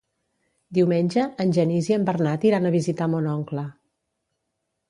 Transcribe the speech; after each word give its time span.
Diumenge 0.77 1.25
en 1.45 1.53
Genís 1.59 1.89
i 1.93 1.97
en 1.97 2.07
Bernat 2.09 2.49
iran 2.53 2.65
a 2.71 2.75
visitar 2.79 3.09
mon 3.15 3.29
oncle. 3.37 3.71